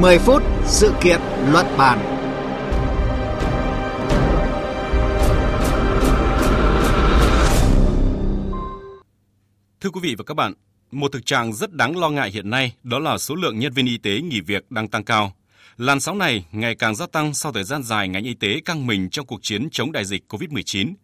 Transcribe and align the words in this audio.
10 0.00 0.18
phút 0.18 0.42
sự 0.64 0.92
kiện 1.00 1.20
luận 1.52 1.66
bàn. 1.78 1.98
Thưa 9.80 9.90
quý 9.90 10.00
vị 10.02 10.14
và 10.18 10.24
các 10.26 10.34
bạn, 10.34 10.52
một 10.90 11.12
thực 11.12 11.26
trạng 11.26 11.52
rất 11.52 11.72
đáng 11.72 11.98
lo 11.98 12.10
ngại 12.10 12.30
hiện 12.30 12.50
nay 12.50 12.72
đó 12.82 12.98
là 12.98 13.18
số 13.18 13.34
lượng 13.34 13.58
nhân 13.58 13.72
viên 13.72 13.86
y 13.86 13.98
tế 13.98 14.20
nghỉ 14.20 14.40
việc 14.40 14.70
đang 14.70 14.88
tăng 14.88 15.04
cao. 15.04 15.32
Làn 15.76 16.00
sóng 16.00 16.18
này 16.18 16.44
ngày 16.52 16.74
càng 16.74 16.94
gia 16.94 17.06
tăng 17.06 17.34
sau 17.34 17.52
thời 17.52 17.64
gian 17.64 17.82
dài 17.82 18.08
ngành 18.08 18.24
y 18.24 18.34
tế 18.34 18.60
căng 18.64 18.86
mình 18.86 19.10
trong 19.10 19.26
cuộc 19.26 19.42
chiến 19.42 19.68
chống 19.72 19.92
đại 19.92 20.04
dịch 20.04 20.22
COVID-19. 20.28 20.94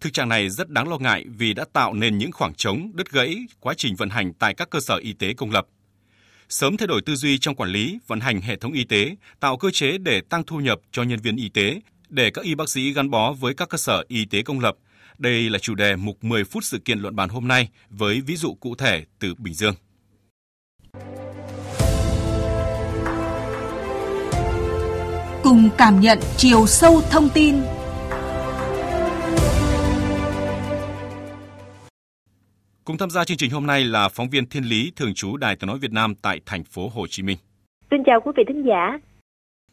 Thực 0.00 0.12
trạng 0.12 0.28
này 0.28 0.50
rất 0.50 0.70
đáng 0.70 0.88
lo 0.88 0.98
ngại 0.98 1.24
vì 1.28 1.54
đã 1.54 1.64
tạo 1.72 1.94
nên 1.94 2.18
những 2.18 2.32
khoảng 2.32 2.54
trống, 2.54 2.90
đứt 2.94 3.10
gãy 3.10 3.36
quá 3.60 3.74
trình 3.76 3.96
vận 3.96 4.10
hành 4.10 4.32
tại 4.32 4.54
các 4.54 4.70
cơ 4.70 4.80
sở 4.80 4.96
y 4.96 5.12
tế 5.12 5.34
công 5.34 5.50
lập. 5.50 5.66
Sớm 6.50 6.76
thay 6.76 6.86
đổi 6.86 7.02
tư 7.02 7.14
duy 7.14 7.38
trong 7.38 7.54
quản 7.54 7.70
lý, 7.70 7.98
vận 8.06 8.20
hành 8.20 8.40
hệ 8.40 8.56
thống 8.56 8.72
y 8.72 8.84
tế, 8.84 9.16
tạo 9.40 9.56
cơ 9.56 9.70
chế 9.70 9.98
để 9.98 10.20
tăng 10.20 10.42
thu 10.44 10.56
nhập 10.56 10.80
cho 10.92 11.02
nhân 11.02 11.18
viên 11.22 11.36
y 11.36 11.48
tế, 11.48 11.80
để 12.08 12.30
các 12.30 12.44
y 12.44 12.54
bác 12.54 12.68
sĩ 12.68 12.92
gắn 12.92 13.10
bó 13.10 13.32
với 13.32 13.54
các 13.54 13.68
cơ 13.68 13.78
sở 13.78 14.04
y 14.08 14.24
tế 14.24 14.42
công 14.42 14.60
lập. 14.60 14.76
Đây 15.18 15.50
là 15.50 15.58
chủ 15.58 15.74
đề 15.74 15.96
mục 15.96 16.24
10 16.24 16.44
phút 16.44 16.64
sự 16.64 16.78
kiện 16.78 16.98
luận 16.98 17.16
bàn 17.16 17.28
hôm 17.28 17.48
nay 17.48 17.68
với 17.90 18.20
ví 18.20 18.36
dụ 18.36 18.54
cụ 18.54 18.74
thể 18.74 19.04
từ 19.18 19.34
Bình 19.38 19.54
Dương. 19.54 19.74
Cùng 25.42 25.70
cảm 25.78 26.00
nhận 26.00 26.18
chiều 26.36 26.66
sâu 26.66 27.02
thông 27.10 27.28
tin 27.28 27.56
Cùng 32.84 32.98
tham 32.98 33.10
gia 33.10 33.24
chương 33.24 33.36
trình 33.36 33.50
hôm 33.50 33.66
nay 33.66 33.84
là 33.84 34.08
phóng 34.08 34.30
viên 34.30 34.46
Thiên 34.46 34.64
Lý 34.64 34.92
thường 34.96 35.14
trú 35.14 35.36
Đài 35.36 35.56
Tiếng 35.56 35.68
nói 35.68 35.78
Việt 35.78 35.92
Nam 35.92 36.14
tại 36.14 36.40
thành 36.46 36.64
phố 36.64 36.90
Hồ 36.94 37.06
Chí 37.06 37.22
Minh. 37.22 37.38
Xin 37.90 38.00
chào 38.06 38.20
quý 38.24 38.32
vị 38.36 38.42
thính 38.48 38.64
giả. 38.68 38.98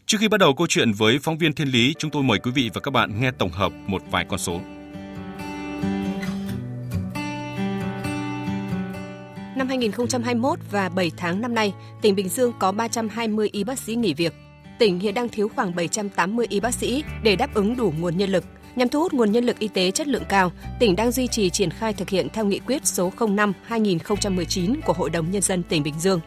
Trước 0.06 0.18
khi 0.20 0.28
bắt 0.28 0.40
đầu 0.40 0.54
câu 0.54 0.68
chuyện 0.68 0.92
với 0.92 1.20
phóng 1.22 1.38
viên 1.38 1.54
Thiên 1.54 1.68
Lý, 1.68 1.94
chúng 1.98 2.12
tôi 2.12 2.24
mời 2.24 2.40
quý 2.40 2.52
vị 2.56 2.70
và 2.74 2.82
các 2.82 2.92
bạn 2.92 3.22
nghe 3.22 3.32
tổng 3.32 3.50
hợp 3.50 3.72
một 3.88 4.02
vài 4.12 4.26
con 4.30 4.40
số. 4.40 4.60
Năm 9.58 9.68
2021 9.68 10.60
và 10.72 10.90
7 10.90 11.12
tháng 11.18 11.42
năm 11.42 11.56
nay, 11.56 11.74
tỉnh 12.02 12.16
Bình 12.16 12.30
Dương 12.30 12.54
có 12.60 12.72
320 12.72 13.50
y 13.52 13.64
bác 13.64 13.80
sĩ 13.80 13.96
nghỉ 13.96 14.14
việc. 14.14 14.34
Tỉnh 14.80 15.00
hiện 15.00 15.14
đang 15.14 15.30
thiếu 15.30 15.50
khoảng 15.56 15.76
780 15.76 16.46
y 16.50 16.60
bác 16.60 16.74
sĩ 16.74 17.04
để 17.24 17.36
đáp 17.36 17.54
ứng 17.54 17.76
đủ 17.76 17.94
nguồn 18.00 18.18
nhân 18.18 18.30
lực. 18.30 18.44
Nhằm 18.78 18.90
thu 18.90 19.00
hút 19.00 19.14
nguồn 19.14 19.32
nhân 19.32 19.46
lực 19.46 19.60
y 19.60 19.68
tế 19.68 19.92
chất 19.92 20.08
lượng 20.08 20.24
cao, 20.30 20.52
tỉnh 20.80 20.96
đang 20.96 21.12
duy 21.12 21.28
trì 21.28 21.50
triển 21.50 21.70
khai 21.70 21.94
thực 21.94 22.10
hiện 22.10 22.28
theo 22.30 22.46
nghị 22.46 22.60
quyết 22.60 22.86
số 22.86 23.12
05-2019 23.18 24.76
của 24.86 24.94
Hội 24.94 25.10
đồng 25.10 25.32
Nhân 25.32 25.42
dân 25.42 25.64
tỉnh 25.64 25.84
Bình 25.84 26.00
Dương. 26.00 26.20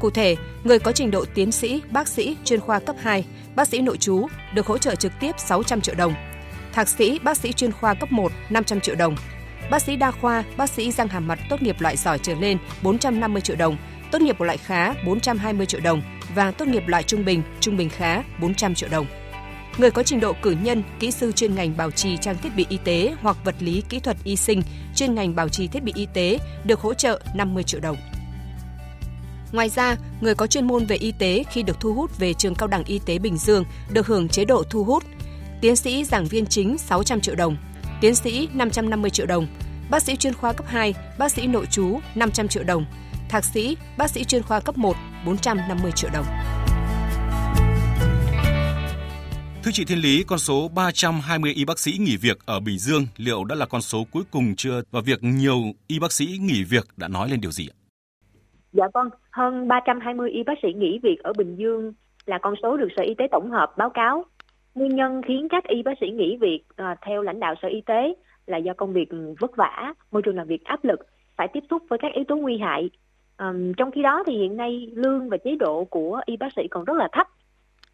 Cụ 0.00 0.10
thể, 0.10 0.36
người 0.64 0.78
có 0.78 0.92
trình 0.92 1.10
độ 1.10 1.24
tiến 1.34 1.52
sĩ, 1.52 1.82
bác 1.90 2.08
sĩ, 2.08 2.36
chuyên 2.44 2.60
khoa 2.60 2.78
cấp 2.78 2.96
2, 2.98 3.24
bác 3.56 3.68
sĩ 3.68 3.80
nội 3.80 3.96
trú 3.96 4.26
được 4.54 4.66
hỗ 4.66 4.78
trợ 4.78 4.94
trực 4.94 5.12
tiếp 5.20 5.34
600 5.38 5.80
triệu 5.80 5.94
đồng. 5.94 6.14
Thạc 6.72 6.88
sĩ, 6.88 7.18
bác 7.18 7.36
sĩ 7.36 7.52
chuyên 7.52 7.72
khoa 7.72 7.94
cấp 7.94 8.12
1 8.12 8.32
500 8.50 8.80
triệu 8.80 8.94
đồng. 8.94 9.16
Bác 9.70 9.82
sĩ 9.82 9.96
đa 9.96 10.10
khoa, 10.10 10.44
bác 10.56 10.70
sĩ 10.70 10.92
răng 10.92 11.08
hàm 11.08 11.28
mặt 11.28 11.38
tốt 11.50 11.62
nghiệp 11.62 11.80
loại 11.80 11.96
giỏi 11.96 12.18
trở 12.22 12.34
lên 12.34 12.58
450 12.82 13.42
triệu 13.42 13.56
đồng, 13.56 13.76
tốt 14.12 14.22
nghiệp 14.22 14.40
loại 14.40 14.56
khá 14.56 14.94
420 15.06 15.66
triệu 15.66 15.80
đồng 15.80 16.02
và 16.34 16.50
tốt 16.50 16.68
nghiệp 16.68 16.82
loại 16.86 17.02
trung 17.02 17.24
bình, 17.24 17.42
trung 17.60 17.76
bình 17.76 17.88
khá 17.88 18.22
400 18.40 18.74
triệu 18.74 18.88
đồng 18.88 19.06
người 19.78 19.90
có 19.90 20.02
trình 20.02 20.20
độ 20.20 20.32
cử 20.42 20.50
nhân, 20.62 20.82
kỹ 21.00 21.10
sư 21.10 21.32
chuyên 21.32 21.54
ngành 21.54 21.76
bảo 21.76 21.90
trì 21.90 22.16
trang 22.16 22.36
thiết 22.42 22.48
bị 22.56 22.66
y 22.68 22.78
tế 22.84 23.14
hoặc 23.22 23.36
vật 23.44 23.54
lý 23.60 23.82
kỹ 23.88 24.00
thuật 24.00 24.16
y 24.24 24.36
sinh, 24.36 24.62
chuyên 24.94 25.14
ngành 25.14 25.34
bảo 25.34 25.48
trì 25.48 25.68
thiết 25.68 25.82
bị 25.82 25.92
y 25.94 26.06
tế 26.14 26.38
được 26.64 26.80
hỗ 26.80 26.94
trợ 26.94 27.20
50 27.34 27.62
triệu 27.62 27.80
đồng. 27.80 27.96
Ngoài 29.52 29.68
ra, 29.68 29.96
người 30.20 30.34
có 30.34 30.46
chuyên 30.46 30.66
môn 30.66 30.86
về 30.86 30.96
y 30.96 31.12
tế 31.12 31.44
khi 31.50 31.62
được 31.62 31.80
thu 31.80 31.94
hút 31.94 32.18
về 32.18 32.34
trường 32.34 32.54
cao 32.54 32.68
đẳng 32.68 32.84
y 32.84 33.00
tế 33.06 33.18
Bình 33.18 33.38
Dương 33.38 33.64
được 33.90 34.06
hưởng 34.06 34.28
chế 34.28 34.44
độ 34.44 34.62
thu 34.70 34.84
hút. 34.84 35.04
Tiến 35.60 35.76
sĩ 35.76 36.04
giảng 36.04 36.24
viên 36.24 36.46
chính 36.46 36.78
600 36.78 37.20
triệu 37.20 37.34
đồng, 37.34 37.56
tiến 38.00 38.14
sĩ 38.14 38.48
550 38.54 39.10
triệu 39.10 39.26
đồng, 39.26 39.46
bác 39.90 40.02
sĩ 40.02 40.16
chuyên 40.16 40.34
khoa 40.34 40.52
cấp 40.52 40.66
2, 40.68 40.94
bác 41.18 41.32
sĩ 41.32 41.46
nội 41.46 41.66
trú 41.70 42.00
500 42.14 42.48
triệu 42.48 42.64
đồng, 42.64 42.86
thạc 43.28 43.44
sĩ, 43.44 43.76
bác 43.96 44.10
sĩ 44.10 44.24
chuyên 44.24 44.42
khoa 44.42 44.60
cấp 44.60 44.78
1 44.78 44.96
450 45.26 45.92
triệu 45.92 46.10
đồng. 46.12 46.26
Thưa 49.68 49.72
chị 49.72 49.84
Thiên 49.84 49.98
Lý, 49.98 50.24
con 50.26 50.38
số 50.38 50.68
320 50.74 51.52
y 51.52 51.64
bác 51.64 51.78
sĩ 51.78 51.92
nghỉ 52.00 52.16
việc 52.16 52.38
ở 52.46 52.60
Bình 52.60 52.78
Dương 52.78 53.06
liệu 53.16 53.44
đã 53.44 53.54
là 53.54 53.66
con 53.66 53.80
số 53.80 53.98
cuối 54.12 54.22
cùng 54.30 54.54
chưa 54.56 54.82
và 54.90 55.00
việc 55.06 55.18
nhiều 55.22 55.56
y 55.86 55.98
bác 55.98 56.12
sĩ 56.12 56.26
nghỉ 56.40 56.64
việc 56.70 56.84
đã 56.96 57.08
nói 57.08 57.28
lên 57.30 57.40
điều 57.40 57.50
gì 57.50 57.68
ạ? 57.72 57.76
Dạ 58.72 58.84
vâng, 58.94 59.08
hơn 59.30 59.68
320 59.68 60.30
y 60.30 60.42
bác 60.42 60.52
sĩ 60.62 60.68
nghỉ 60.72 60.98
việc 61.02 61.16
ở 61.22 61.32
Bình 61.38 61.56
Dương 61.56 61.92
là 62.26 62.38
con 62.42 62.54
số 62.62 62.76
được 62.76 62.88
Sở 62.96 63.02
Y 63.02 63.14
tế 63.14 63.24
tổng 63.30 63.50
hợp 63.50 63.74
báo 63.76 63.90
cáo. 63.90 64.24
Nguyên 64.74 64.96
nhân 64.96 65.22
khiến 65.28 65.48
các 65.50 65.64
y 65.64 65.82
bác 65.82 65.94
sĩ 66.00 66.06
nghỉ 66.10 66.36
việc 66.40 66.60
à, 66.76 66.96
theo 67.06 67.22
lãnh 67.22 67.40
đạo 67.40 67.54
Sở 67.62 67.68
Y 67.68 67.80
tế 67.86 68.14
là 68.46 68.58
do 68.58 68.72
công 68.74 68.92
việc 68.92 69.08
vất 69.40 69.56
vả, 69.56 69.94
môi 70.10 70.22
trường 70.22 70.36
làm 70.36 70.46
việc 70.46 70.64
áp 70.64 70.84
lực, 70.84 71.00
phải 71.36 71.48
tiếp 71.52 71.62
xúc 71.70 71.82
với 71.88 71.98
các 72.02 72.12
yếu 72.14 72.24
tố 72.28 72.36
nguy 72.36 72.58
hại. 72.58 72.90
À, 73.36 73.52
trong 73.76 73.90
khi 73.90 74.02
đó 74.02 74.22
thì 74.26 74.38
hiện 74.38 74.56
nay 74.56 74.90
lương 74.94 75.28
và 75.28 75.36
chế 75.36 75.56
độ 75.60 75.84
của 75.84 76.20
y 76.26 76.36
bác 76.36 76.52
sĩ 76.56 76.62
còn 76.70 76.84
rất 76.84 76.96
là 76.96 77.08
thấp. 77.12 77.26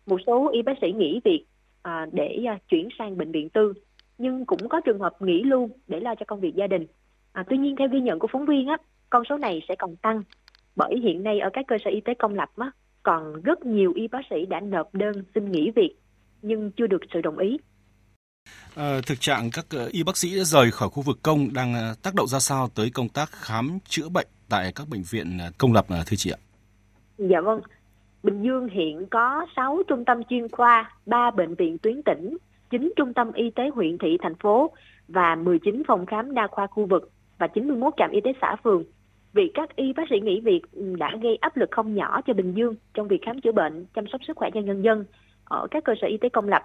Một 0.06 0.20
số 0.26 0.50
y 0.52 0.62
bác 0.62 0.74
sĩ 0.80 0.92
nghỉ 0.92 1.20
việc 1.24 1.44
à, 1.84 2.06
để 2.12 2.44
à, 2.48 2.58
chuyển 2.68 2.88
sang 2.98 3.16
bệnh 3.16 3.32
viện 3.32 3.48
tư 3.48 3.72
nhưng 4.18 4.46
cũng 4.46 4.68
có 4.68 4.80
trường 4.84 4.98
hợp 4.98 5.22
nghỉ 5.22 5.42
luôn 5.42 5.70
để 5.86 6.00
lo 6.00 6.14
cho 6.14 6.24
công 6.28 6.40
việc 6.40 6.54
gia 6.54 6.66
đình. 6.66 6.86
À, 7.32 7.44
tuy 7.50 7.58
nhiên 7.58 7.76
theo 7.78 7.88
ghi 7.92 8.00
nhận 8.00 8.18
của 8.18 8.28
phóng 8.32 8.46
viên 8.46 8.66
á, 8.66 8.76
con 9.10 9.22
số 9.28 9.38
này 9.38 9.62
sẽ 9.68 9.74
còn 9.78 9.96
tăng 9.96 10.22
bởi 10.76 10.94
hiện 11.02 11.22
nay 11.22 11.40
ở 11.40 11.50
các 11.52 11.64
cơ 11.68 11.76
sở 11.84 11.90
y 11.90 12.00
tế 12.00 12.14
công 12.18 12.34
lập 12.34 12.50
á, 12.56 12.70
còn 13.02 13.42
rất 13.42 13.66
nhiều 13.66 13.92
y 13.96 14.08
bác 14.08 14.20
sĩ 14.30 14.46
đã 14.46 14.60
nộp 14.60 14.94
đơn 14.94 15.24
xin 15.34 15.52
nghỉ 15.52 15.70
việc 15.76 15.96
nhưng 16.42 16.70
chưa 16.70 16.86
được 16.86 17.00
sự 17.14 17.20
đồng 17.20 17.38
ý. 17.38 17.56
À, 18.74 19.00
thực 19.06 19.20
trạng 19.20 19.50
các 19.52 19.66
ờ, 19.70 19.88
y 19.92 20.02
bác 20.02 20.16
sĩ 20.16 20.44
rời 20.44 20.70
khỏi 20.70 20.88
khu 20.88 21.02
vực 21.02 21.18
công 21.22 21.52
đang 21.52 21.74
ờ, 21.74 21.94
tác 22.02 22.14
động 22.14 22.26
ra 22.28 22.38
sao 22.38 22.68
tới 22.74 22.90
công 22.90 23.08
tác 23.08 23.32
khám 23.32 23.78
chữa 23.88 24.08
bệnh 24.08 24.26
tại 24.48 24.72
các 24.74 24.88
bệnh 24.88 25.02
viện 25.10 25.38
công 25.58 25.72
lập 25.72 25.86
thưa 25.88 26.16
chị 26.16 26.30
ạ? 26.30 26.38
Dạ 27.18 27.40
vâng, 27.40 27.60
Bình 28.24 28.42
Dương 28.42 28.68
hiện 28.68 29.06
có 29.10 29.46
6 29.56 29.82
trung 29.88 30.04
tâm 30.04 30.24
chuyên 30.24 30.48
khoa, 30.48 30.92
3 31.06 31.30
bệnh 31.30 31.54
viện 31.54 31.78
tuyến 31.78 32.02
tỉnh, 32.02 32.36
9 32.70 32.92
trung 32.96 33.14
tâm 33.14 33.32
y 33.32 33.50
tế 33.50 33.68
huyện 33.74 33.98
thị 33.98 34.18
thành 34.22 34.34
phố 34.34 34.70
và 35.08 35.34
19 35.34 35.82
phòng 35.86 36.06
khám 36.06 36.34
đa 36.34 36.46
khoa 36.46 36.66
khu 36.66 36.86
vực 36.86 37.10
và 37.38 37.46
91 37.46 37.94
trạm 37.96 38.10
y 38.10 38.20
tế 38.20 38.32
xã 38.40 38.56
phường. 38.56 38.84
Việc 39.32 39.50
các 39.54 39.76
y 39.76 39.92
bác 39.92 40.02
sĩ 40.10 40.20
nghỉ 40.20 40.40
việc 40.40 40.60
ừ, 40.72 40.96
đã 40.98 41.10
gây 41.22 41.36
áp 41.36 41.56
lực 41.56 41.70
không 41.70 41.94
nhỏ 41.94 42.20
cho 42.26 42.32
Bình 42.32 42.52
Dương 42.52 42.74
trong 42.94 43.08
việc 43.08 43.22
khám 43.22 43.40
chữa 43.40 43.52
bệnh, 43.52 43.86
chăm 43.94 44.06
sóc 44.06 44.20
sức 44.26 44.36
khỏe 44.36 44.50
cho 44.54 44.60
nhân 44.60 44.82
dân 44.82 45.04
ở 45.44 45.66
các 45.70 45.84
cơ 45.84 45.94
sở 46.00 46.06
y 46.06 46.16
tế 46.16 46.28
công 46.28 46.48
lập. 46.48 46.62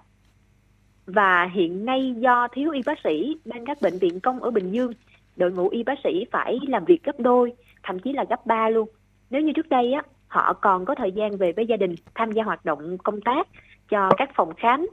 Và 1.06 1.50
hiện 1.54 1.86
nay 1.86 2.14
do 2.18 2.48
thiếu 2.52 2.72
y 2.72 2.82
bác 2.86 3.00
sĩ 3.04 3.38
đang 3.46 3.66
các 3.66 3.78
bệnh 3.82 3.98
viện 3.98 4.20
công 4.20 4.40
ở 4.40 4.52
Bình 4.52 4.72
Dương, 4.72 4.92
đội 5.36 5.52
ngũ 5.52 5.70
y 5.70 5.84
bác 5.84 6.00
sĩ 6.04 6.26
phải 6.32 6.60
làm 6.68 6.86
việc 6.86 7.04
gấp 7.04 7.20
đôi, 7.20 7.54
thậm 7.84 8.00
chí 8.00 8.14
là 8.14 8.26
gấp 8.30 8.46
ba 8.46 8.70
luôn. 8.70 8.90
Nếu 9.30 9.42
như 9.42 9.54
trước 9.54 9.70
đây 9.70 9.94
á, 9.94 10.04
họ 10.30 10.54
còn 10.54 10.86
có 10.86 10.96
thời 10.96 11.12
gian 11.12 11.38
về 11.38 11.52
với 11.52 11.66
gia 11.66 11.78
đình 11.78 11.96
tham 12.16 12.32
gia 12.32 12.44
hoạt 12.44 12.66
động 12.66 12.98
công 12.98 13.22
tác 13.22 13.48
cho 13.90 14.10
các 14.18 14.30
phòng 14.36 14.54
khám 14.58 14.88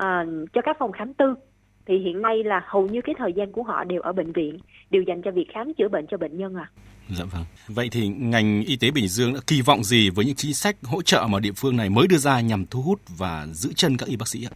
uh, 0.00 0.52
cho 0.52 0.62
các 0.64 0.76
phòng 0.78 0.92
khám 0.92 1.14
tư 1.14 1.34
thì 1.86 1.98
hiện 1.98 2.22
nay 2.22 2.44
là 2.44 2.60
hầu 2.66 2.86
như 2.86 3.00
cái 3.04 3.14
thời 3.18 3.32
gian 3.32 3.52
của 3.52 3.62
họ 3.62 3.84
đều 3.84 4.00
ở 4.00 4.12
bệnh 4.12 4.32
viện 4.32 4.58
đều 4.90 5.02
dành 5.02 5.22
cho 5.22 5.30
việc 5.30 5.46
khám 5.54 5.74
chữa 5.74 5.88
bệnh 5.88 6.06
cho 6.06 6.16
bệnh 6.16 6.38
nhân 6.38 6.54
à. 6.54 6.70
Dạ 7.08 7.24
vâng. 7.32 7.44
Vậy 7.68 7.88
thì 7.92 8.08
ngành 8.08 8.62
y 8.66 8.76
tế 8.76 8.90
Bình 8.90 9.08
Dương 9.08 9.34
đã 9.34 9.40
kỳ 9.46 9.62
vọng 9.62 9.84
gì 9.84 10.10
với 10.10 10.24
những 10.24 10.34
chính 10.34 10.54
sách 10.54 10.76
hỗ 10.82 11.02
trợ 11.02 11.26
mà 11.30 11.40
địa 11.40 11.52
phương 11.56 11.76
này 11.76 11.90
mới 11.90 12.06
đưa 12.06 12.16
ra 12.16 12.40
nhằm 12.40 12.64
thu 12.70 12.80
hút 12.80 13.00
và 13.18 13.46
giữ 13.52 13.70
chân 13.76 13.96
các 13.96 14.08
y 14.08 14.16
bác 14.16 14.28
sĩ 14.28 14.46
ạ? 14.50 14.54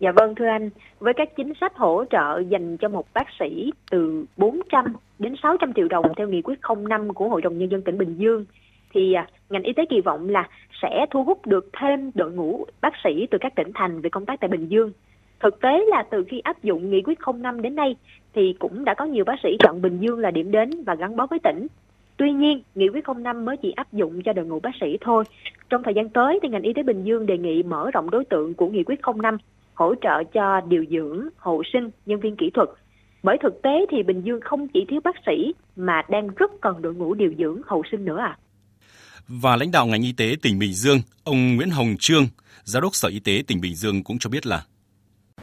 Dạ 0.00 0.12
vâng 0.12 0.34
thưa 0.34 0.46
anh, 0.46 0.70
với 0.98 1.12
các 1.16 1.28
chính 1.36 1.52
sách 1.60 1.72
hỗ 1.76 2.04
trợ 2.10 2.42
dành 2.48 2.76
cho 2.76 2.88
một 2.88 3.06
bác 3.14 3.26
sĩ 3.38 3.72
từ 3.90 4.24
400 4.36 4.84
đến 5.18 5.34
600 5.42 5.72
triệu 5.76 5.88
đồng 5.88 6.04
theo 6.16 6.28
nghị 6.28 6.42
quyết 6.42 6.58
05 6.88 7.14
của 7.14 7.28
Hội 7.28 7.42
đồng 7.42 7.58
Nhân 7.58 7.70
dân 7.70 7.82
tỉnh 7.82 7.98
Bình 7.98 8.14
Dương 8.18 8.44
thì 8.90 9.12
à, 9.12 9.26
ngành 9.50 9.62
y 9.62 9.72
tế 9.72 9.84
kỳ 9.90 10.00
vọng 10.00 10.28
là 10.28 10.48
sẽ 10.82 11.06
thu 11.10 11.24
hút 11.24 11.46
được 11.46 11.70
thêm 11.80 12.10
đội 12.14 12.32
ngũ 12.32 12.64
bác 12.80 12.92
sĩ 13.04 13.26
từ 13.30 13.38
các 13.40 13.54
tỉnh 13.54 13.70
thành 13.74 14.00
về 14.00 14.10
công 14.10 14.26
tác 14.26 14.40
tại 14.40 14.48
Bình 14.48 14.68
Dương. 14.68 14.92
Thực 15.40 15.60
tế 15.60 15.84
là 15.88 16.02
từ 16.10 16.24
khi 16.28 16.40
áp 16.40 16.62
dụng 16.62 16.90
nghị 16.90 17.02
quyết 17.02 17.18
05 17.34 17.62
đến 17.62 17.74
nay 17.74 17.96
thì 18.34 18.54
cũng 18.58 18.84
đã 18.84 18.94
có 18.94 19.04
nhiều 19.04 19.24
bác 19.24 19.40
sĩ 19.42 19.56
chọn 19.58 19.82
Bình 19.82 19.98
Dương 20.00 20.18
là 20.18 20.30
điểm 20.30 20.50
đến 20.50 20.70
và 20.86 20.94
gắn 20.94 21.16
bó 21.16 21.26
với 21.26 21.38
tỉnh. 21.38 21.66
Tuy 22.16 22.32
nhiên, 22.32 22.62
nghị 22.74 22.88
quyết 22.88 23.04
05 23.16 23.44
mới 23.44 23.56
chỉ 23.56 23.70
áp 23.70 23.92
dụng 23.92 24.22
cho 24.22 24.32
đội 24.32 24.46
ngũ 24.46 24.60
bác 24.60 24.70
sĩ 24.80 24.98
thôi. 25.00 25.24
Trong 25.68 25.82
thời 25.82 25.94
gian 25.94 26.08
tới 26.08 26.38
thì 26.42 26.48
ngành 26.48 26.62
y 26.62 26.72
tế 26.72 26.82
Bình 26.82 27.04
Dương 27.04 27.26
đề 27.26 27.38
nghị 27.38 27.62
mở 27.62 27.90
rộng 27.90 28.10
đối 28.10 28.24
tượng 28.24 28.54
của 28.54 28.68
nghị 28.68 28.84
quyết 28.84 29.00
05 29.16 29.36
hỗ 29.74 29.94
trợ 29.94 30.24
cho 30.24 30.60
điều 30.60 30.84
dưỡng, 30.90 31.28
hộ 31.36 31.62
sinh, 31.72 31.90
nhân 32.06 32.20
viên 32.20 32.36
kỹ 32.36 32.50
thuật. 32.50 32.68
Bởi 33.22 33.38
thực 33.38 33.62
tế 33.62 33.86
thì 33.90 34.02
Bình 34.02 34.20
Dương 34.20 34.40
không 34.40 34.68
chỉ 34.68 34.84
thiếu 34.88 35.00
bác 35.04 35.16
sĩ 35.26 35.54
mà 35.76 36.02
đang 36.08 36.28
rất 36.36 36.60
cần 36.60 36.82
đội 36.82 36.94
ngũ 36.94 37.14
điều 37.14 37.32
dưỡng, 37.38 37.60
hậu 37.66 37.82
sinh 37.90 38.04
nữa 38.04 38.18
à 38.18 38.38
và 39.28 39.56
lãnh 39.56 39.70
đạo 39.70 39.86
ngành 39.86 40.02
y 40.02 40.12
tế 40.12 40.36
tỉnh 40.42 40.58
Bình 40.58 40.72
Dương, 40.72 41.00
ông 41.24 41.56
Nguyễn 41.56 41.70
Hồng 41.70 41.96
Trương, 41.98 42.28
Giám 42.64 42.82
đốc 42.82 42.94
Sở 42.94 43.08
Y 43.08 43.20
tế 43.20 43.42
tỉnh 43.46 43.60
Bình 43.60 43.74
Dương 43.74 44.04
cũng 44.04 44.18
cho 44.18 44.30
biết 44.30 44.46
là 44.46 44.64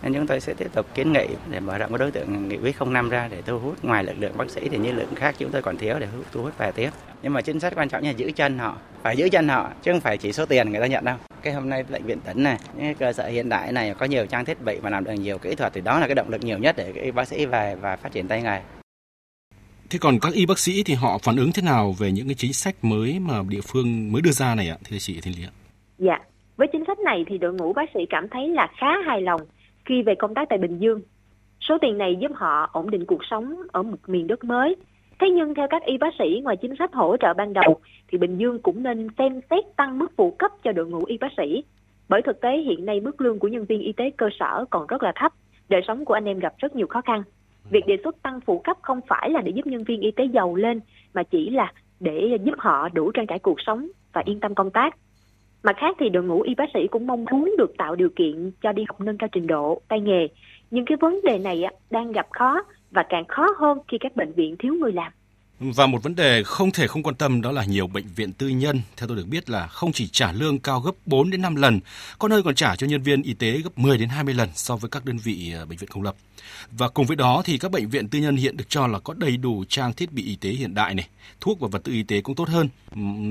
nên 0.04 0.14
chúng 0.14 0.28
tôi 0.28 0.40
sẽ 0.40 0.54
tiếp 0.54 0.68
tục 0.74 0.86
kiến 0.96 1.14
nghị 1.14 1.28
để 1.50 1.60
mở 1.60 1.78
rộng 1.78 1.90
cái 1.90 1.98
đối 1.98 2.12
tượng 2.12 2.50
nghị 2.50 2.58
quyết 2.58 2.76
05 2.86 3.10
ra 3.10 3.28
để 3.28 3.42
thu 3.42 3.60
hút 3.60 3.84
ngoài 3.84 4.04
lực 4.04 4.16
lượng 4.20 4.38
bác 4.38 4.50
sĩ 4.50 4.62
thì 4.70 4.78
những 4.78 4.96
lượng 4.96 5.16
khác 5.16 5.36
chúng 5.38 5.52
tôi 5.52 5.62
còn 5.62 5.78
thiếu 5.78 6.00
để 6.00 6.08
thu 6.32 6.42
hút 6.42 6.58
về 6.58 6.72
tiếp. 6.72 6.90
Nhưng 7.24 7.34
mà 7.34 7.42
chính 7.42 7.60
sách 7.60 7.74
quan 7.76 7.90
trọng 7.90 8.04
là 8.04 8.10
giữ 8.10 8.32
chân 8.36 8.60
họ, 8.60 8.78
phải 9.04 9.18
giữ 9.18 9.30
chân 9.30 9.48
họ 9.48 9.72
chứ 9.84 9.92
không 9.92 10.02
phải 10.02 10.18
chỉ 10.18 10.34
số 10.34 10.46
tiền 10.46 10.72
người 10.72 10.82
ta 10.82 10.88
nhận 10.88 11.06
đâu. 11.06 11.18
Cái 11.42 11.54
hôm 11.54 11.70
nay 11.70 11.84
bệnh 11.84 12.06
viện 12.06 12.20
tỉnh 12.20 12.44
này, 12.44 12.58
những 12.78 12.96
cơ 12.96 13.14
sở 13.14 13.28
hiện 13.28 13.50
đại 13.50 13.72
này 13.72 13.94
có 14.00 14.06
nhiều 14.06 14.26
trang 14.26 14.46
thiết 14.46 14.62
bị 14.62 14.80
và 14.82 14.90
làm 14.90 15.04
được 15.04 15.14
nhiều 15.14 15.38
kỹ 15.38 15.56
thuật 15.56 15.74
thì 15.74 15.82
đó 15.82 16.00
là 16.00 16.08
cái 16.08 16.16
động 16.16 16.30
lực 16.30 16.44
nhiều 16.44 16.58
nhất 16.58 16.76
để 16.78 17.12
bác 17.12 17.28
sĩ 17.28 17.46
về 17.46 17.76
và 17.76 17.96
phát 17.96 18.12
triển 18.12 18.28
tay 18.28 18.42
nghề. 18.42 18.62
Thế 19.96 20.00
còn 20.00 20.20
các 20.22 20.34
y 20.34 20.46
bác 20.46 20.60
sĩ 20.60 20.84
thì 20.86 20.94
họ 20.94 21.18
phản 21.18 21.36
ứng 21.36 21.50
thế 21.56 21.62
nào 21.62 21.94
về 22.00 22.12
những 22.12 22.28
cái 22.28 22.36
chính 22.38 22.54
sách 22.54 22.76
mới 22.82 23.20
mà 23.20 23.34
địa 23.50 23.62
phương 23.62 24.12
mới 24.12 24.22
đưa 24.22 24.32
ra 24.32 24.56
này 24.56 24.70
ạ, 24.70 24.78
thưa 24.90 24.98
chị 25.00 25.20
Thiên 25.24 25.34
Lý 25.38 25.44
ạ? 25.44 25.54
Dạ, 25.98 26.20
với 26.58 26.68
chính 26.72 26.84
sách 26.88 27.00
này 27.00 27.26
thì 27.28 27.38
đội 27.38 27.54
ngũ 27.54 27.74
bác 27.74 27.90
sĩ 27.94 28.00
cảm 28.10 28.28
thấy 28.30 28.50
là 28.50 28.68
khá 28.78 28.88
hài 29.06 29.22
lòng 29.22 29.42
khi 29.86 30.04
về 30.04 30.16
công 30.20 30.34
tác 30.34 30.50
tại 30.50 30.60
Bình 30.60 30.78
Dương. 30.80 31.02
Số 31.62 31.78
tiền 31.82 31.98
này 31.98 32.16
giúp 32.22 32.32
họ 32.36 32.70
ổn 32.72 32.90
định 32.90 33.06
cuộc 33.06 33.22
sống 33.30 33.56
ở 33.72 33.84
một 33.84 33.98
miền 34.08 34.28
đất 34.28 34.44
mới. 34.44 34.76
Thế 35.20 35.28
nhưng 35.30 35.56
theo 35.56 35.68
các 35.70 35.84
y 35.86 35.98
bác 35.98 36.14
sĩ 36.20 36.42
ngoài 36.44 36.58
chính 36.62 36.76
sách 36.80 36.94
hỗ 36.94 37.18
trợ 37.20 37.34
ban 37.34 37.54
đầu 37.54 37.80
thì 38.12 38.18
Bình 38.18 38.38
Dương 38.38 38.60
cũng 38.60 38.84
nên 38.84 39.08
xem 39.18 39.42
xét 39.50 39.64
tăng 39.76 40.00
mức 40.00 40.12
phụ 40.18 40.36
cấp 40.40 40.52
cho 40.64 40.72
đội 40.72 40.86
ngũ 40.88 41.06
y 41.06 41.18
bác 41.18 41.32
sĩ. 41.38 41.64
Bởi 42.10 42.22
thực 42.26 42.42
tế 42.42 42.58
hiện 42.58 42.86
nay 42.86 43.00
mức 43.00 43.22
lương 43.22 43.40
của 43.40 43.48
nhân 43.48 43.66
viên 43.66 43.82
y 43.82 43.94
tế 43.98 44.10
cơ 44.18 44.30
sở 44.40 44.66
còn 44.70 44.88
rất 44.88 45.04
là 45.04 45.12
thấp, 45.16 45.34
đời 45.70 45.82
sống 45.88 46.06
của 46.06 46.14
anh 46.14 46.26
em 46.26 46.40
gặp 46.40 46.54
rất 46.58 46.76
nhiều 46.76 46.88
khó 46.88 47.02
khăn. 47.02 47.24
Việc 47.70 47.88
đề 47.88 47.98
xuất 48.04 48.22
tăng 48.22 48.40
phụ 48.42 48.60
cấp 48.60 48.78
không 48.82 49.00
phải 49.08 49.30
là 49.30 49.42
để 49.42 49.52
giúp 49.56 49.68
nhân 49.68 49.84
viên 49.84 50.02
y 50.02 50.12
tế 50.12 50.26
giàu 50.26 50.56
lên 50.56 50.80
mà 51.14 51.24
chỉ 51.24 51.50
là 51.50 51.74
để 52.00 52.38
giúp 52.44 52.54
họ 52.58 52.90
đủ 52.90 53.12
trang 53.12 53.28
trải 53.28 53.40
cuộc 53.40 53.62
sống 53.62 53.88
và 54.14 54.22
yên 54.26 54.40
tâm 54.40 54.56
công 54.56 54.72
tác. 54.72 54.98
Mặt 55.64 55.76
khác 55.80 55.96
thì 56.00 56.10
đội 56.10 56.24
ngũ 56.24 56.42
y 56.42 56.56
bác 56.56 56.70
sĩ 56.74 56.88
cũng 56.88 57.08
mong 57.08 57.26
muốn 57.32 57.56
được 57.58 57.78
tạo 57.78 57.96
điều 57.96 58.10
kiện 58.16 58.52
cho 58.62 58.72
đi 58.72 58.84
học 58.88 59.02
nâng 59.02 59.18
cao 59.18 59.30
trình 59.32 59.48
độ, 59.48 59.82
tay 59.88 60.02
nghề. 60.02 60.28
Nhưng 60.72 60.86
cái 60.86 60.98
vấn 61.02 61.20
đề 61.24 61.38
này 61.38 61.64
đang 61.90 62.12
gặp 62.12 62.28
khó 62.32 62.62
và 62.92 63.04
càng 63.10 63.26
khó 63.28 63.48
hơn 63.58 63.80
khi 63.88 63.98
các 63.98 64.16
bệnh 64.16 64.32
viện 64.32 64.56
thiếu 64.60 64.74
người 64.74 64.92
làm. 64.92 65.12
Và 65.60 65.86
một 65.86 66.04
vấn 66.04 66.16
đề 66.16 66.44
không 66.44 66.72
thể 66.72 66.88
không 66.88 67.04
quan 67.04 67.16
tâm 67.16 67.42
đó 67.42 67.52
là 67.52 67.66
nhiều 67.66 67.88
bệnh 67.88 68.06
viện 68.16 68.34
tư 68.34 68.48
nhân, 68.48 68.82
theo 68.98 69.08
tôi 69.08 69.18
được 69.18 69.28
biết 69.28 69.50
là 69.50 69.68
không 69.68 69.92
chỉ 69.92 70.08
trả 70.08 70.32
lương 70.32 70.60
cao 70.60 70.80
gấp 70.80 70.92
4 71.06 71.30
đến 71.30 71.42
5 71.42 71.56
lần, 71.56 71.80
có 72.20 72.28
nơi 72.28 72.44
còn 72.44 72.56
trả 72.56 72.76
cho 72.76 72.88
nhân 72.88 73.02
viên 73.02 73.22
y 73.22 73.34
tế 73.34 73.58
gấp 73.58 73.78
10 73.78 73.98
đến 73.98 74.10
20 74.10 74.34
lần 74.34 74.50
so 74.54 74.76
với 74.76 74.90
các 74.90 75.06
đơn 75.06 75.18
vị 75.18 75.52
ờ, 75.56 75.66
bệnh 75.66 75.78
viện 75.78 75.90
công 75.90 76.04
lập. 76.04 76.16
Và 76.72 76.90
cùng 76.90 77.06
với 77.06 77.16
đó 77.16 77.42
thì 77.46 77.58
các 77.58 77.72
bệnh 77.72 77.90
viện 77.90 78.08
tư 78.08 78.20
nhân 78.20 78.36
hiện 78.36 78.58
được 78.58 78.66
cho 78.70 78.88
là 78.88 79.00
có 79.00 79.14
đầy 79.14 79.38
đủ 79.38 79.64
trang 79.70 79.94
thiết 79.94 80.12
bị 80.12 80.24
y 80.24 80.36
tế 80.36 80.50
hiện 80.50 80.74
đại 80.74 80.96
này, 80.96 81.08
thuốc 81.42 81.60
và 81.60 81.68
vật 81.72 81.84
tư 81.84 81.92
y 81.92 82.04
tế 82.04 82.22
cũng 82.22 82.36
tốt 82.36 82.50
hơn, 82.50 82.70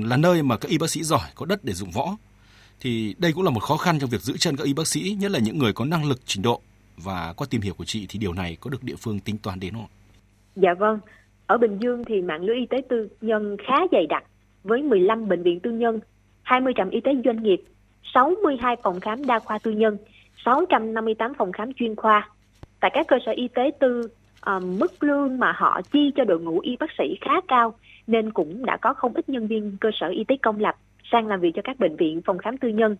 là 0.09 0.17
nơi 0.17 0.43
mà 0.43 0.57
các 0.57 0.71
y 0.71 0.77
bác 0.77 0.89
sĩ 0.89 1.03
giỏi 1.03 1.29
có 1.35 1.45
đất 1.45 1.63
để 1.63 1.73
dụng 1.73 1.91
võ. 1.91 2.15
Thì 2.79 3.15
đây 3.17 3.33
cũng 3.33 3.43
là 3.43 3.49
một 3.51 3.63
khó 3.63 3.77
khăn 3.77 3.99
trong 3.99 4.09
việc 4.09 4.21
giữ 4.21 4.37
chân 4.37 4.55
các 4.55 4.63
y 4.63 4.73
bác 4.73 4.87
sĩ, 4.87 5.17
nhất 5.19 5.31
là 5.31 5.39
những 5.39 5.57
người 5.57 5.73
có 5.73 5.85
năng 5.85 6.05
lực 6.05 6.21
trình 6.25 6.43
độ. 6.43 6.61
Và 6.97 7.33
qua 7.33 7.47
tìm 7.49 7.61
hiểu 7.61 7.73
của 7.73 7.85
chị 7.85 8.05
thì 8.09 8.19
điều 8.19 8.33
này 8.33 8.57
có 8.59 8.69
được 8.69 8.83
địa 8.83 8.95
phương 8.95 9.19
tính 9.19 9.37
toán 9.37 9.59
đến 9.59 9.73
không? 9.73 9.87
Dạ 10.55 10.73
vâng, 10.79 10.99
ở 11.47 11.57
Bình 11.57 11.77
Dương 11.79 12.03
thì 12.05 12.21
mạng 12.21 12.43
lưới 12.43 12.55
y 12.55 12.65
tế 12.65 12.81
tư 12.89 13.07
nhân 13.21 13.57
khá 13.67 13.75
dày 13.91 14.05
đặc 14.07 14.23
với 14.63 14.81
15 14.81 15.27
bệnh 15.27 15.43
viện 15.43 15.59
tư 15.59 15.71
nhân, 15.71 15.99
20 16.43 16.73
trạm 16.75 16.89
y 16.89 17.01
tế 17.01 17.11
doanh 17.25 17.43
nghiệp, 17.43 17.63
62 18.13 18.75
phòng 18.83 18.99
khám 18.99 19.25
đa 19.25 19.39
khoa 19.39 19.59
tư 19.59 19.71
nhân, 19.71 19.97
658 20.45 21.33
phòng 21.33 21.51
khám 21.51 21.73
chuyên 21.73 21.95
khoa. 21.95 22.29
Tại 22.79 22.91
các 22.93 23.07
cơ 23.07 23.17
sở 23.25 23.31
y 23.31 23.47
tế 23.47 23.71
tư, 23.79 24.01
à, 24.41 24.59
mức 24.59 25.03
lương 25.03 25.39
mà 25.39 25.51
họ 25.55 25.81
chi 25.91 26.11
cho 26.15 26.23
đội 26.23 26.39
ngũ 26.39 26.59
y 26.59 26.77
bác 26.79 26.89
sĩ 26.97 27.17
khá 27.21 27.33
cao 27.47 27.73
nên 28.07 28.31
cũng 28.31 28.65
đã 28.65 28.77
có 28.77 28.93
không 28.93 29.13
ít 29.13 29.29
nhân 29.29 29.47
viên 29.47 29.77
cơ 29.81 29.89
sở 29.93 30.07
y 30.07 30.23
tế 30.23 30.37
công 30.41 30.59
lập 30.59 30.75
sang 31.11 31.27
làm 31.27 31.39
việc 31.39 31.51
cho 31.55 31.61
các 31.61 31.79
bệnh 31.79 31.95
viện 31.95 32.21
phòng 32.25 32.37
khám 32.37 32.57
tư 32.57 32.67
nhân. 32.69 32.95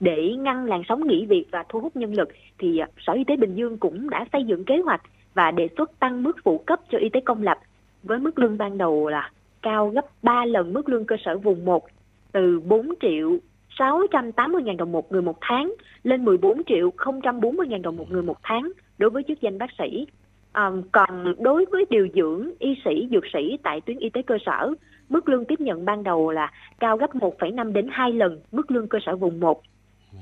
Để 0.00 0.34
ngăn 0.38 0.64
làn 0.64 0.82
sóng 0.88 1.06
nghỉ 1.06 1.26
việc 1.26 1.44
và 1.50 1.64
thu 1.68 1.80
hút 1.80 1.96
nhân 1.96 2.14
lực 2.14 2.28
thì 2.58 2.80
Sở 3.06 3.12
Y 3.12 3.24
tế 3.24 3.36
Bình 3.36 3.54
Dương 3.54 3.78
cũng 3.78 4.10
đã 4.10 4.26
xây 4.32 4.44
dựng 4.44 4.64
kế 4.64 4.78
hoạch 4.84 5.02
và 5.34 5.50
đề 5.50 5.68
xuất 5.76 5.98
tăng 5.98 6.22
mức 6.22 6.36
phụ 6.44 6.58
cấp 6.58 6.80
cho 6.90 6.98
y 6.98 7.08
tế 7.08 7.20
công 7.20 7.42
lập 7.42 7.58
với 8.02 8.18
mức 8.18 8.38
lương 8.38 8.58
ban 8.58 8.78
đầu 8.78 9.08
là 9.08 9.30
cao 9.62 9.88
gấp 9.88 10.04
3 10.22 10.44
lần 10.44 10.72
mức 10.72 10.88
lương 10.88 11.04
cơ 11.04 11.16
sở 11.24 11.38
vùng 11.38 11.64
1 11.64 11.86
từ 12.32 12.60
4 12.60 12.88
triệu 13.00 13.38
680.000 13.78 14.76
đồng 14.76 14.92
một 14.92 15.12
người 15.12 15.22
một 15.22 15.38
tháng 15.40 15.74
lên 16.02 16.24
14 16.24 16.64
triệu 16.66 16.90
040.000 16.96 17.82
đồng 17.82 17.96
một 17.96 18.10
người 18.10 18.22
một 18.22 18.36
tháng 18.42 18.72
đối 18.98 19.10
với 19.10 19.22
chức 19.28 19.40
danh 19.40 19.58
bác 19.58 19.70
sĩ. 19.78 20.06
À, 20.52 20.70
còn 20.92 21.34
đối 21.38 21.64
với 21.64 21.84
điều 21.90 22.08
dưỡng, 22.14 22.50
y 22.58 22.74
sĩ, 22.84 23.08
dược 23.10 23.24
sĩ 23.32 23.58
tại 23.62 23.80
tuyến 23.80 23.98
y 23.98 24.10
tế 24.10 24.22
cơ 24.22 24.36
sở, 24.46 24.74
mức 25.08 25.28
lương 25.28 25.44
tiếp 25.44 25.60
nhận 25.60 25.84
ban 25.84 26.04
đầu 26.04 26.30
là 26.30 26.52
cao 26.80 26.96
gấp 26.96 27.14
1,5 27.14 27.72
đến 27.72 27.88
2 27.90 28.12
lần 28.12 28.40
mức 28.52 28.70
lương 28.70 28.88
cơ 28.88 28.98
sở 29.06 29.16
vùng 29.16 29.40
1. 29.40 29.62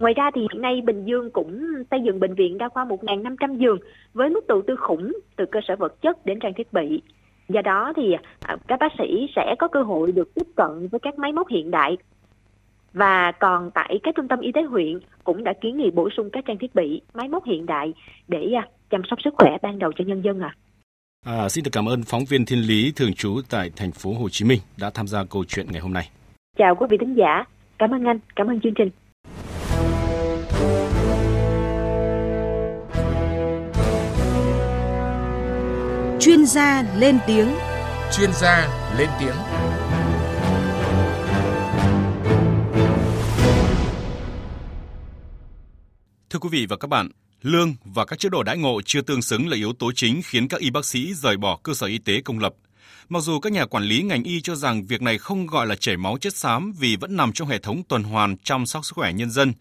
Ngoài 0.00 0.14
ra 0.14 0.30
thì 0.34 0.40
hiện 0.40 0.62
nay 0.62 0.80
Bình 0.84 1.04
Dương 1.04 1.30
cũng 1.30 1.60
xây 1.90 2.00
dựng 2.04 2.20
bệnh 2.20 2.34
viện 2.34 2.58
đa 2.58 2.68
khoa 2.68 2.84
1.500 2.84 3.56
giường 3.56 3.78
với 4.12 4.30
mức 4.30 4.46
đầu 4.46 4.62
tư 4.66 4.76
khủng 4.76 5.12
từ 5.36 5.44
cơ 5.52 5.60
sở 5.68 5.76
vật 5.76 6.02
chất 6.02 6.26
đến 6.26 6.38
trang 6.40 6.52
thiết 6.56 6.72
bị. 6.72 7.02
Do 7.48 7.62
đó 7.62 7.92
thì 7.96 8.02
à, 8.40 8.56
các 8.68 8.78
bác 8.80 8.92
sĩ 8.98 9.26
sẽ 9.36 9.54
có 9.58 9.68
cơ 9.68 9.82
hội 9.82 10.12
được 10.12 10.34
tiếp 10.34 10.46
cận 10.56 10.88
với 10.88 11.00
các 11.00 11.18
máy 11.18 11.32
móc 11.32 11.48
hiện 11.48 11.70
đại. 11.70 11.96
Và 12.92 13.32
còn 13.32 13.70
tại 13.74 14.00
các 14.02 14.14
trung 14.16 14.28
tâm 14.28 14.40
y 14.40 14.52
tế 14.52 14.62
huyện 14.62 14.98
cũng 15.24 15.44
đã 15.44 15.52
kiến 15.60 15.76
nghị 15.76 15.90
bổ 15.90 16.08
sung 16.16 16.30
các 16.32 16.44
trang 16.46 16.58
thiết 16.58 16.74
bị, 16.74 17.00
máy 17.14 17.28
móc 17.28 17.44
hiện 17.46 17.66
đại 17.66 17.94
để 18.28 18.52
à, 18.56 18.68
chăm 18.90 19.00
sóc 19.10 19.18
sức 19.24 19.34
khỏe 19.36 19.50
ban 19.62 19.78
đầu 19.78 19.92
cho 19.92 20.04
nhân 20.04 20.22
dân 20.24 20.40
à. 20.40 20.54
À, 21.26 21.48
xin 21.48 21.64
được 21.64 21.70
cảm 21.72 21.88
ơn 21.88 22.02
phóng 22.02 22.24
viên 22.28 22.44
Thiên 22.44 22.58
Lý 22.58 22.92
thường 22.96 23.12
trú 23.12 23.40
tại 23.50 23.70
thành 23.76 23.92
phố 23.92 24.12
Hồ 24.12 24.28
Chí 24.28 24.44
Minh 24.44 24.58
đã 24.80 24.90
tham 24.94 25.06
gia 25.06 25.24
câu 25.30 25.44
chuyện 25.48 25.66
ngày 25.70 25.80
hôm 25.80 25.92
nay. 25.92 26.10
Chào 26.56 26.74
quý 26.74 26.86
vị 26.90 26.96
thính 27.00 27.14
giả, 27.14 27.44
cảm 27.78 27.90
ơn 27.90 28.04
anh, 28.04 28.18
cảm 28.36 28.46
ơn 28.46 28.60
chương 28.60 28.74
trình. 28.74 28.90
Chuyên 36.28 36.46
gia 36.46 36.84
lên 36.96 37.18
tiếng. 37.26 37.54
Chuyên 38.16 38.32
gia 38.32 38.68
lên 38.98 39.08
tiếng. 39.20 39.34
Thưa 46.30 46.38
quý 46.38 46.48
vị 46.52 46.66
và 46.68 46.76
các 46.76 46.88
bạn, 46.88 47.08
lương 47.42 47.74
và 47.84 48.04
các 48.04 48.18
chế 48.18 48.28
độ 48.28 48.42
đãi 48.42 48.58
ngộ 48.58 48.80
chưa 48.84 49.00
tương 49.00 49.22
xứng 49.22 49.48
là 49.48 49.56
yếu 49.56 49.72
tố 49.72 49.92
chính 49.92 50.20
khiến 50.24 50.48
các 50.48 50.60
y 50.60 50.70
bác 50.70 50.84
sĩ 50.84 51.14
rời 51.14 51.36
bỏ 51.36 51.58
cơ 51.62 51.74
sở 51.74 51.86
y 51.86 51.98
tế 51.98 52.20
công 52.20 52.38
lập. 52.38 52.54
Mặc 53.08 53.20
dù 53.20 53.40
các 53.40 53.52
nhà 53.52 53.66
quản 53.66 53.84
lý 53.84 54.02
ngành 54.02 54.22
y 54.22 54.40
cho 54.40 54.54
rằng 54.54 54.86
việc 54.86 55.02
này 55.02 55.18
không 55.18 55.46
gọi 55.46 55.66
là 55.66 55.76
chảy 55.76 55.96
máu 55.96 56.18
chất 56.20 56.36
xám 56.36 56.72
vì 56.78 56.96
vẫn 56.96 57.16
nằm 57.16 57.32
trong 57.32 57.48
hệ 57.48 57.58
thống 57.58 57.82
tuần 57.88 58.02
hoàn 58.02 58.36
chăm 58.36 58.66
sóc 58.66 58.84
sức 58.84 58.94
khỏe 58.94 59.12
nhân 59.12 59.30
dân, 59.30 59.52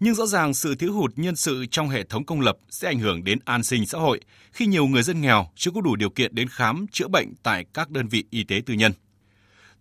nhưng 0.00 0.14
rõ 0.14 0.26
ràng 0.26 0.54
sự 0.54 0.74
thiếu 0.74 0.92
hụt 0.92 1.12
nhân 1.16 1.36
sự 1.36 1.66
trong 1.70 1.88
hệ 1.88 2.04
thống 2.04 2.24
công 2.24 2.40
lập 2.40 2.56
sẽ 2.70 2.88
ảnh 2.88 2.98
hưởng 2.98 3.24
đến 3.24 3.38
an 3.44 3.62
sinh 3.62 3.86
xã 3.86 3.98
hội 3.98 4.20
khi 4.52 4.66
nhiều 4.66 4.86
người 4.86 5.02
dân 5.02 5.20
nghèo 5.20 5.50
chưa 5.56 5.70
có 5.70 5.80
đủ 5.80 5.96
điều 5.96 6.10
kiện 6.10 6.34
đến 6.34 6.48
khám 6.48 6.86
chữa 6.92 7.08
bệnh 7.08 7.34
tại 7.42 7.64
các 7.74 7.90
đơn 7.90 8.08
vị 8.08 8.24
y 8.30 8.44
tế 8.44 8.62
tư 8.66 8.74
nhân. 8.74 8.92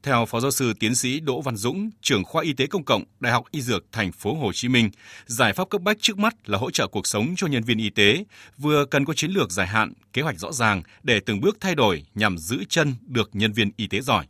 Theo 0.04 0.26
Phó 0.26 0.40
giáo 0.40 0.52
sư 0.52 0.74
tiến 0.80 0.96
sĩ 0.96 1.20
Đỗ 1.20 1.42
Văn 1.42 1.56
Dũng, 1.56 1.90
trưởng 2.02 2.24
khoa 2.24 2.44
y 2.44 2.54
tế 2.54 2.68
công 2.68 2.84
cộng, 2.84 3.04
Đại 3.20 3.34
học 3.34 3.44
Y 3.52 3.62
Dược 3.62 3.92
Thành 3.92 4.12
phố 4.12 4.34
Hồ 4.34 4.52
Chí 4.54 4.70
Minh, 4.70 4.90
giải 5.26 5.54
pháp 5.54 5.70
cấp 5.70 5.82
bách 5.82 5.98
trước 6.00 6.20
mắt 6.20 6.34
là 6.46 6.58
hỗ 6.58 6.72
trợ 6.72 6.88
cuộc 6.88 7.08
sống 7.08 7.34
cho 7.38 7.48
nhân 7.48 7.64
viên 7.64 7.78
y 7.78 7.90
tế, 7.90 8.24
vừa 8.58 8.86
cần 8.86 9.06
có 9.06 9.14
chiến 9.14 9.32
lược 9.32 9.52
dài 9.52 9.68
hạn, 9.68 9.94
kế 10.14 10.22
hoạch 10.22 10.40
rõ 10.40 10.52
ràng 10.52 10.82
để 11.04 11.20
từng 11.26 11.42
bước 11.42 11.58
thay 11.60 11.76
đổi 11.76 12.04
nhằm 12.16 12.38
giữ 12.38 12.64
chân 12.70 12.94
được 13.08 13.30
nhân 13.34 13.52
viên 13.52 13.72
y 13.78 13.88
tế 13.88 14.02
giỏi. 14.02 14.26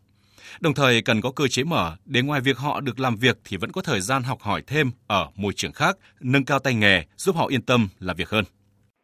Đồng 0.60 0.74
thời 0.74 1.02
cần 1.02 1.22
có 1.22 1.32
cơ 1.32 1.48
chế 1.48 1.64
mở 1.64 1.96
để 2.06 2.22
ngoài 2.22 2.42
việc 2.42 2.58
họ 2.58 2.82
được 2.82 3.00
làm 3.00 3.16
việc 3.16 3.38
thì 3.46 3.58
vẫn 3.58 3.72
có 3.72 3.82
thời 3.82 4.02
gian 4.02 4.24
học 4.24 4.42
hỏi 4.42 4.64
thêm 4.68 4.92
ở 5.08 5.28
môi 5.36 5.54
trường 5.56 5.74
khác, 5.74 5.98
nâng 6.20 6.46
cao 6.46 6.60
tay 6.60 6.76
nghề, 6.76 7.04
giúp 7.18 7.36
họ 7.36 7.48
yên 7.48 7.62
tâm 7.62 7.88
làm 8.00 8.16
việc 8.16 8.30
hơn. 8.30 8.46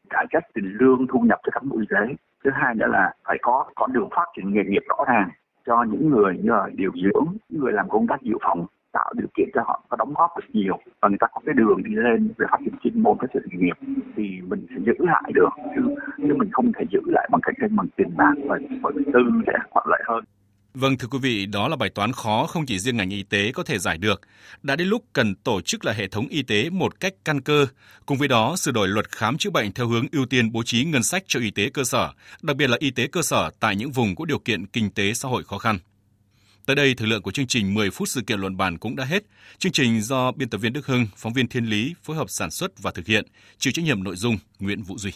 Cải 0.10 0.25
cách 0.31 0.43
tiền 0.53 0.65
lương 0.79 1.07
thu 1.13 1.19
nhập 1.19 1.39
cho 1.45 1.50
cán 1.53 1.69
bộ 1.69 1.77
y 1.79 1.86
tế. 1.89 2.15
Thứ 2.43 2.50
hai 2.62 2.75
nữa 2.75 2.88
là 2.89 3.13
phải 3.27 3.38
có 3.41 3.65
con 3.75 3.93
đường 3.93 4.10
phát 4.15 4.25
triển 4.36 4.53
nghề 4.53 4.62
nghiệp 4.69 4.84
rõ 4.88 5.05
ràng 5.07 5.29
cho 5.65 5.84
những 5.84 6.10
người 6.10 6.38
như 6.38 6.51
là 6.51 6.69
điều 6.75 6.91
dưỡng, 7.03 7.25
những 7.50 7.62
người 7.62 7.74
làm 7.74 7.89
công 7.89 8.07
tác 8.07 8.22
dự 8.22 8.34
phòng 8.41 8.65
tạo 8.95 9.13
điều 9.17 9.27
kiện 9.34 9.50
cho 9.53 9.62
họ 9.67 9.84
có 9.89 9.98
đóng 9.98 10.13
góp 10.13 10.31
được 10.38 10.45
nhiều 10.53 10.77
và 11.01 11.10
người 11.10 11.17
ta 11.19 11.27
có 11.34 11.41
cái 11.45 11.53
đường 11.53 11.84
đi 11.84 11.95
lên 11.95 12.29
về 12.38 12.45
phát 12.51 12.57
triển 12.65 12.74
chuyên 12.84 13.03
môn 13.03 13.17
phát 13.17 13.27
triển 13.34 13.43
nghề 13.50 13.57
nghiệp 13.57 13.77
thì 14.15 14.41
mình 14.48 14.65
sẽ 14.69 14.75
giữ 14.86 14.93
lại 15.00 15.31
được 15.34 15.50
chứ, 15.75 15.81
chứ 16.17 16.34
mình 16.38 16.50
không 16.51 16.72
thể 16.74 16.86
giữ 16.91 17.00
lại 17.05 17.29
bằng 17.31 17.41
cách 17.43 17.55
bằng 17.72 17.88
tiền 17.95 18.10
bạc 18.17 18.34
và 18.48 18.60
bởi 18.81 18.93
tư 19.13 19.19
sẽ 19.48 19.53
thuận 19.74 19.86
lợi 19.89 20.01
hơn. 20.07 20.24
Vâng 20.75 20.98
thưa 20.98 21.08
quý 21.08 21.20
vị, 21.22 21.46
đó 21.46 21.67
là 21.67 21.75
bài 21.75 21.89
toán 21.89 22.12
khó 22.12 22.46
không 22.46 22.65
chỉ 22.65 22.79
riêng 22.79 22.98
ngành 22.98 23.10
y 23.10 23.24
tế 23.24 23.51
có 23.51 23.63
thể 23.63 23.79
giải 23.79 23.98
được. 23.98 24.22
Đã 24.63 24.75
đến 24.75 24.88
lúc 24.88 25.03
cần 25.13 25.36
tổ 25.36 25.62
chức 25.62 25.86
lại 25.86 25.96
hệ 25.96 26.08
thống 26.08 26.27
y 26.27 26.41
tế 26.41 26.70
một 26.70 27.00
cách 27.00 27.13
căn 27.25 27.41
cơ. 27.41 27.67
Cùng 28.05 28.17
với 28.17 28.27
đó, 28.27 28.55
sửa 28.55 28.72
đổi 28.72 28.88
luật 28.88 29.12
khám 29.12 29.38
chữa 29.38 29.50
bệnh 29.50 29.72
theo 29.72 29.88
hướng 29.88 30.05
ưu 30.12 30.25
tiên 30.25 30.51
bố 30.51 30.63
trí 30.63 30.86
ngân 30.86 31.03
sách 31.03 31.24
cho 31.27 31.39
y 31.39 31.51
tế 31.51 31.70
cơ 31.70 31.84
sở, 31.84 32.12
đặc 32.41 32.55
biệt 32.55 32.70
là 32.70 32.77
y 32.79 32.91
tế 32.91 33.08
cơ 33.08 33.22
sở 33.22 33.50
tại 33.60 33.75
những 33.75 33.91
vùng 33.91 34.15
có 34.15 34.25
điều 34.25 34.39
kiện 34.39 34.65
kinh 34.65 34.89
tế 34.89 35.13
xã 35.13 35.29
hội 35.29 35.44
khó 35.44 35.58
khăn. 35.58 35.79
Tới 36.65 36.75
đây, 36.75 36.94
thời 36.94 37.08
lượng 37.08 37.22
của 37.22 37.32
chương 37.32 37.48
trình 37.48 37.74
10 37.74 37.89
phút 37.89 38.10
sự 38.10 38.22
kiện 38.22 38.39
luận 38.39 38.58
bàn 38.58 38.77
cũng 38.77 38.96
đã 38.96 39.05
hết. 39.05 39.24
Chương 39.58 39.72
trình 39.72 40.01
do 40.01 40.32
biên 40.32 40.50
tập 40.50 40.58
viên 40.58 40.74
Đức 40.74 40.86
Hưng, 40.86 41.08
phóng 41.17 41.34
viên 41.34 41.48
Thiên 41.48 41.65
Lý 41.65 41.94
phối 42.03 42.15
hợp 42.15 42.29
sản 42.29 42.51
xuất 42.51 42.79
và 42.82 42.91
thực 42.91 43.08
hiện, 43.08 43.25
chịu 43.58 43.74
trách 43.74 43.86
nhiệm 43.86 44.03
nội 44.03 44.15
dung 44.15 44.38
Nguyễn 44.60 44.84
Vũ 44.84 44.98
Duy. 44.98 45.12